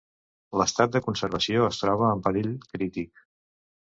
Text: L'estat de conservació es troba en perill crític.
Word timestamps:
L'estat 0.61 0.95
de 0.95 1.01
conservació 1.07 1.67
es 1.73 1.81
troba 1.83 2.09
en 2.15 2.25
perill 2.29 2.51
crític. 2.71 3.23